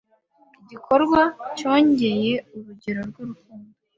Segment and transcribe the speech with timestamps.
[0.61, 1.21] Igikorwa
[1.57, 3.69] cyongera urugero rw’urukundo